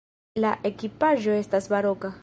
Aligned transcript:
La 0.45 0.53
ekipaĵo 0.71 1.37
estas 1.43 1.73
baroka. 1.77 2.17